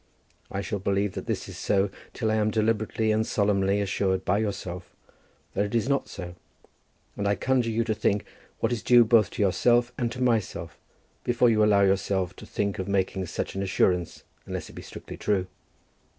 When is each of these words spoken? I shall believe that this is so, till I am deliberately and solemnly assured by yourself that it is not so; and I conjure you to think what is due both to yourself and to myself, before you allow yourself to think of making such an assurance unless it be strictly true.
I 0.51 0.61
shall 0.61 0.79
believe 0.79 1.13
that 1.13 1.27
this 1.27 1.47
is 1.47 1.59
so, 1.59 1.91
till 2.11 2.31
I 2.31 2.35
am 2.37 2.49
deliberately 2.49 3.11
and 3.11 3.23
solemnly 3.23 3.79
assured 3.81 4.25
by 4.25 4.39
yourself 4.39 4.95
that 5.53 5.63
it 5.63 5.75
is 5.75 5.87
not 5.87 6.07
so; 6.09 6.33
and 7.15 7.27
I 7.27 7.35
conjure 7.35 7.69
you 7.69 7.83
to 7.83 7.93
think 7.93 8.25
what 8.61 8.71
is 8.71 8.81
due 8.81 9.05
both 9.05 9.29
to 9.29 9.43
yourself 9.43 9.91
and 9.99 10.11
to 10.11 10.19
myself, 10.19 10.75
before 11.23 11.51
you 11.51 11.63
allow 11.63 11.81
yourself 11.81 12.35
to 12.37 12.47
think 12.47 12.79
of 12.79 12.87
making 12.87 13.27
such 13.27 13.53
an 13.53 13.61
assurance 13.61 14.23
unless 14.47 14.71
it 14.71 14.73
be 14.73 14.81
strictly 14.81 15.17
true. 15.17 15.45